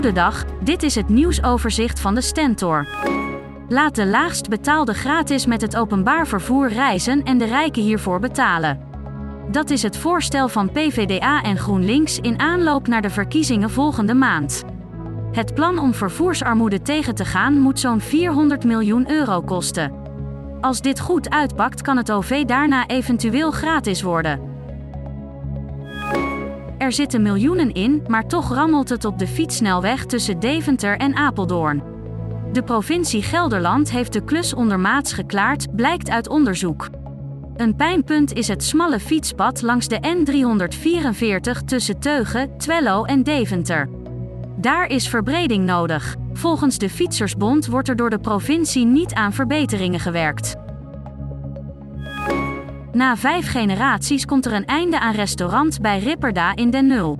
Goedendag, 0.00 0.44
dit 0.60 0.82
is 0.82 0.94
het 0.94 1.08
nieuwsoverzicht 1.08 2.00
van 2.00 2.14
de 2.14 2.20
Stentor. 2.20 2.86
Laat 3.68 3.94
de 3.94 4.06
laagst 4.06 4.48
betaalde 4.48 4.94
gratis 4.94 5.46
met 5.46 5.60
het 5.60 5.76
openbaar 5.76 6.26
vervoer 6.26 6.68
reizen 6.68 7.22
en 7.22 7.38
de 7.38 7.44
rijken 7.44 7.82
hiervoor 7.82 8.20
betalen. 8.20 8.80
Dat 9.50 9.70
is 9.70 9.82
het 9.82 9.96
voorstel 9.96 10.48
van 10.48 10.70
PVDA 10.70 11.42
en 11.42 11.58
GroenLinks 11.58 12.18
in 12.18 12.38
aanloop 12.38 12.86
naar 12.86 13.02
de 13.02 13.10
verkiezingen 13.10 13.70
volgende 13.70 14.14
maand. 14.14 14.64
Het 15.32 15.54
plan 15.54 15.78
om 15.78 15.94
vervoersarmoede 15.94 16.82
tegen 16.82 17.14
te 17.14 17.24
gaan 17.24 17.58
moet 17.58 17.80
zo'n 17.80 18.00
400 18.00 18.64
miljoen 18.64 19.10
euro 19.10 19.40
kosten. 19.40 19.92
Als 20.60 20.80
dit 20.80 21.00
goed 21.00 21.30
uitpakt, 21.30 21.82
kan 21.82 21.96
het 21.96 22.12
OV 22.12 22.44
daarna 22.44 22.86
eventueel 22.86 23.50
gratis 23.50 24.02
worden. 24.02 24.49
Er 26.90 26.96
zitten 26.96 27.22
miljoenen 27.22 27.72
in, 27.72 28.02
maar 28.06 28.26
toch 28.26 28.54
rammelt 28.54 28.88
het 28.88 29.04
op 29.04 29.18
de 29.18 29.26
fietssnelweg 29.26 30.06
tussen 30.06 30.40
Deventer 30.40 30.98
en 30.98 31.16
Apeldoorn. 31.16 31.82
De 32.52 32.62
provincie 32.62 33.22
Gelderland 33.22 33.90
heeft 33.90 34.12
de 34.12 34.24
klus 34.24 34.54
ondermaats 34.54 35.12
geklaard, 35.12 35.76
blijkt 35.76 36.10
uit 36.10 36.28
onderzoek. 36.28 36.88
Een 37.56 37.76
pijnpunt 37.76 38.32
is 38.32 38.48
het 38.48 38.64
smalle 38.64 39.00
fietspad 39.00 39.62
langs 39.62 39.88
de 39.88 39.98
N344 39.98 41.64
tussen 41.64 41.98
Teugen, 41.98 42.58
Twello 42.58 43.04
en 43.04 43.22
Deventer. 43.22 43.88
Daar 44.56 44.86
is 44.86 45.08
verbreding 45.08 45.64
nodig. 45.64 46.16
Volgens 46.32 46.78
de 46.78 46.90
Fietsersbond 46.90 47.66
wordt 47.66 47.88
er 47.88 47.96
door 47.96 48.10
de 48.10 48.20
provincie 48.20 48.86
niet 48.86 49.14
aan 49.14 49.32
verbeteringen 49.32 50.00
gewerkt. 50.00 50.56
Na 52.92 53.16
vijf 53.16 53.50
generaties 53.50 54.24
komt 54.24 54.46
er 54.46 54.52
een 54.52 54.64
einde 54.64 55.00
aan 55.00 55.14
restaurant 55.14 55.80
bij 55.80 55.98
Ripperda 55.98 56.56
in 56.56 56.70
Den 56.70 56.86
Nul. 56.86 57.18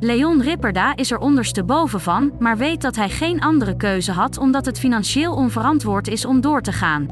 Leon 0.00 0.42
Ripperda 0.42 0.96
is 0.96 1.10
er 1.10 1.18
ondersteboven 1.18 2.00
van, 2.00 2.32
maar 2.38 2.56
weet 2.56 2.82
dat 2.82 2.96
hij 2.96 3.08
geen 3.08 3.40
andere 3.40 3.76
keuze 3.76 4.12
had 4.12 4.38
omdat 4.38 4.66
het 4.66 4.78
financieel 4.78 5.34
onverantwoord 5.34 6.08
is 6.08 6.24
om 6.24 6.40
door 6.40 6.62
te 6.62 6.72
gaan. 6.72 7.08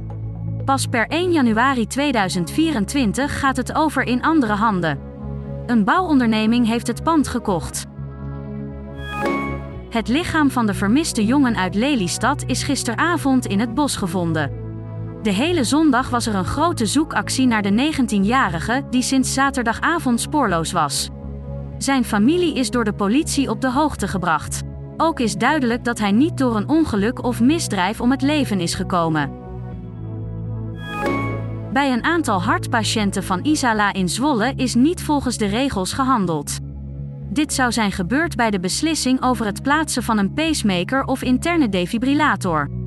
Pas 0.64 0.86
per 0.86 1.06
1 1.06 1.32
januari 1.32 1.86
2024 1.86 3.38
gaat 3.38 3.56
het 3.56 3.74
over 3.74 4.02
in 4.02 4.22
andere 4.22 4.52
handen. 4.52 4.98
Een 5.66 5.84
bouwonderneming 5.84 6.66
heeft 6.66 6.86
het 6.86 7.02
pand 7.02 7.28
gekocht. 7.28 7.86
Het 9.90 10.08
lichaam 10.08 10.50
van 10.50 10.66
de 10.66 10.74
vermiste 10.74 11.24
jongen 11.24 11.56
uit 11.56 11.74
Lelystad 11.74 12.44
is 12.46 12.62
gisteravond 12.62 13.46
in 13.46 13.60
het 13.60 13.74
bos 13.74 13.96
gevonden. 13.96 14.63
De 15.24 15.32
hele 15.32 15.64
zondag 15.64 16.10
was 16.10 16.26
er 16.26 16.34
een 16.34 16.44
grote 16.44 16.86
zoekactie 16.86 17.46
naar 17.46 17.62
de 17.62 17.92
19-jarige 17.92 18.82
die 18.90 19.02
sinds 19.02 19.34
zaterdagavond 19.34 20.20
spoorloos 20.20 20.72
was. 20.72 21.08
Zijn 21.78 22.04
familie 22.04 22.54
is 22.54 22.70
door 22.70 22.84
de 22.84 22.92
politie 22.92 23.50
op 23.50 23.60
de 23.60 23.70
hoogte 23.70 24.08
gebracht. 24.08 24.62
Ook 24.96 25.20
is 25.20 25.36
duidelijk 25.36 25.84
dat 25.84 25.98
hij 25.98 26.12
niet 26.12 26.38
door 26.38 26.56
een 26.56 26.68
ongeluk 26.68 27.24
of 27.24 27.40
misdrijf 27.40 28.00
om 28.00 28.10
het 28.10 28.22
leven 28.22 28.60
is 28.60 28.74
gekomen. 28.74 29.30
Bij 31.72 31.92
een 31.92 32.04
aantal 32.04 32.42
hartpatiënten 32.42 33.24
van 33.24 33.40
Isala 33.42 33.92
in 33.92 34.08
Zwolle 34.08 34.52
is 34.56 34.74
niet 34.74 35.02
volgens 35.02 35.36
de 35.36 35.46
regels 35.46 35.92
gehandeld. 35.92 36.58
Dit 37.30 37.52
zou 37.52 37.72
zijn 37.72 37.92
gebeurd 37.92 38.36
bij 38.36 38.50
de 38.50 38.60
beslissing 38.60 39.22
over 39.22 39.46
het 39.46 39.62
plaatsen 39.62 40.02
van 40.02 40.18
een 40.18 40.32
pacemaker 40.32 41.04
of 41.04 41.22
interne 41.22 41.68
defibrillator. 41.68 42.83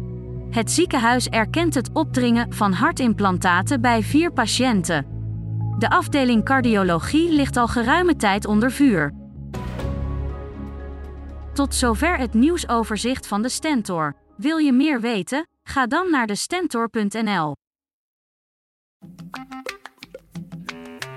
Het 0.50 0.72
ziekenhuis 0.72 1.28
erkent 1.28 1.74
het 1.74 1.90
opdringen 1.94 2.54
van 2.54 2.74
hartimplantaten 2.74 3.82
bij 3.82 4.04
vier 4.04 4.32
patiënten. 4.32 5.06
De 5.78 5.90
afdeling 5.90 6.46
cardiologie 6.46 7.32
ligt 7.32 7.58
al 7.58 7.68
geruime 7.68 8.16
tijd 8.16 8.46
onder 8.46 8.72
vuur. 8.72 9.14
Tot 11.54 11.76
zover 11.76 12.18
het 12.18 12.34
nieuwsoverzicht 12.34 13.28
van 13.28 13.42
de 13.42 13.50
Stentor. 13.50 14.16
Wil 14.38 14.58
je 14.58 14.72
meer 14.72 15.02
weten? 15.02 15.48
Ga 15.64 15.88
dan 15.88 16.12
naar 16.12 16.28
de 16.28 16.36
stentor.nl. 16.36 17.56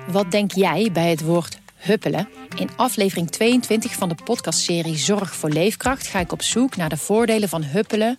Wat 0.07 0.31
denk 0.31 0.53
jij 0.53 0.91
bij 0.93 1.11
het 1.11 1.21
woord 1.21 1.59
huppelen? 1.75 2.29
In 2.57 2.69
aflevering 2.77 3.31
22 3.31 3.93
van 3.93 4.09
de 4.09 4.17
podcastserie 4.25 4.97
Zorg 4.97 5.35
voor 5.35 5.51
Leefkracht 5.51 6.07
ga 6.07 6.19
ik 6.19 6.33
op 6.33 6.43
zoek 6.43 6.77
naar 6.77 6.89
de 6.89 6.97
voordelen 6.97 7.49
van 7.49 7.63
huppelen 7.63 8.19